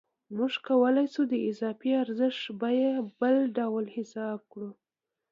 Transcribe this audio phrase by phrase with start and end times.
[0.37, 4.69] موږ کولای شو د اضافي ارزښت بیه بله ډول حساب کړو